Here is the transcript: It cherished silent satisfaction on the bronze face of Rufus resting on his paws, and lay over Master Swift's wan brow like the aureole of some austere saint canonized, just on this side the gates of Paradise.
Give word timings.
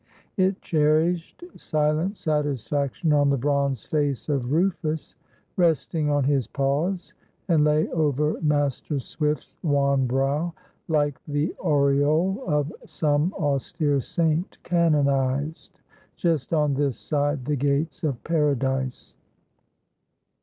It 0.35 0.63
cherished 0.63 1.43
silent 1.55 2.17
satisfaction 2.17 3.13
on 3.13 3.29
the 3.29 3.37
bronze 3.37 3.83
face 3.83 4.29
of 4.29 4.51
Rufus 4.51 5.15
resting 5.57 6.09
on 6.09 6.23
his 6.23 6.47
paws, 6.47 7.13
and 7.47 7.63
lay 7.63 7.87
over 7.89 8.41
Master 8.41 8.97
Swift's 8.99 9.53
wan 9.61 10.07
brow 10.07 10.55
like 10.87 11.23
the 11.27 11.53
aureole 11.63 12.43
of 12.47 12.73
some 12.83 13.31
austere 13.37 13.99
saint 14.01 14.57
canonized, 14.63 15.79
just 16.15 16.51
on 16.51 16.73
this 16.73 16.97
side 16.97 17.45
the 17.45 17.55
gates 17.55 18.03
of 18.03 18.23
Paradise. 18.23 19.17